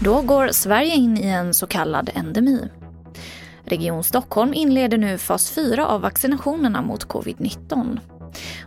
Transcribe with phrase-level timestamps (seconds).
[0.00, 2.68] Då går Sverige in i en så kallad endemi.
[3.64, 7.98] Region Stockholm inleder nu fas 4 av vaccinationerna mot covid-19.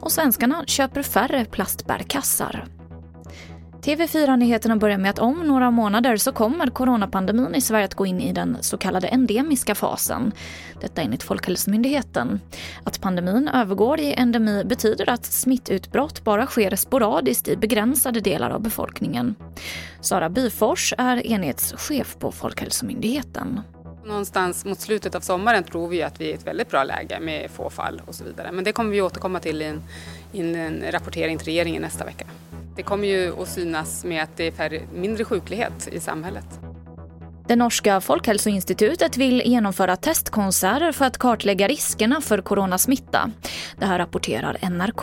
[0.00, 2.66] Och svenskarna köper färre plastbärkassar.
[3.82, 8.20] TV4-nyheterna börjar med att om några månader så kommer coronapandemin i Sverige att gå in
[8.20, 10.32] i den så kallade endemiska fasen.
[10.80, 12.40] Detta enligt Folkhälsomyndigheten.
[12.84, 18.62] Att pandemin övergår i endemi betyder att smittutbrott bara sker sporadiskt i begränsade delar av
[18.62, 19.34] befolkningen.
[20.00, 23.60] Sara Byfors är enhetschef på Folkhälsomyndigheten.
[24.04, 27.20] Någonstans mot slutet av sommaren tror vi att vi är i ett väldigt bra läge
[27.20, 28.52] med få fall och så vidare.
[28.52, 29.82] Men det kommer vi återkomma till i en,
[30.32, 32.26] i en rapportering till regeringen nästa vecka.
[32.76, 36.60] Det kommer ju att synas med att det är färre, mindre sjuklighet i samhället.
[37.48, 43.30] Det norska folkhälsoinstitutet vill genomföra testkonserter för att kartlägga riskerna för coronasmitta.
[43.78, 45.02] Det här rapporterar NRK.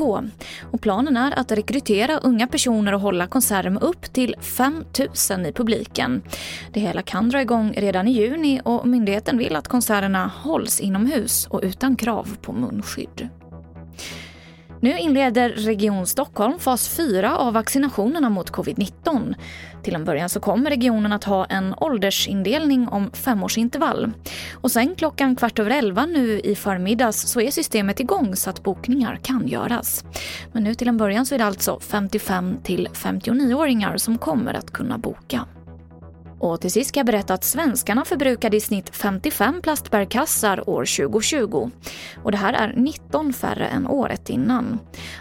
[0.71, 4.83] Och planen är att rekrytera unga personer och hålla konserter med upp till 5
[5.31, 6.21] 000 i publiken.
[6.73, 11.47] Det hela kan dra igång redan i juni och myndigheten vill att konserterna hålls inomhus
[11.47, 13.29] och utan krav på munskydd.
[14.81, 19.35] Nu inleder Region Stockholm fas 4 av vaccinationerna mot covid-19.
[19.83, 24.11] Till en början så kommer regionen att ha en åldersindelning om femårsintervall.
[24.53, 28.63] Och sen klockan kvart över elva nu i förmiddags så är systemet igång så att
[28.63, 30.03] bokningar kan göras.
[30.53, 34.71] Men nu till en början så är det alltså 55 till 59-åringar som kommer att
[34.71, 35.45] kunna boka.
[36.39, 41.71] Och till sist ska jag berätta att svenskarna förbrukade i snitt 55 plastbärkassar år 2020.
[42.23, 44.79] Och det här är 19 färre än året innan.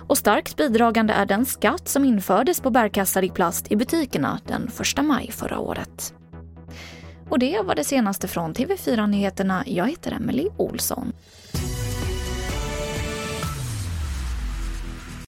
[0.09, 4.71] Och starkt bidragande är den skatt som infördes på bärkassar i plast i butikerna den
[4.99, 6.15] 1 maj förra året.
[7.29, 9.65] Och det var det senaste från TV4 Nyheterna.
[9.67, 11.13] Jag heter Emily Olsson.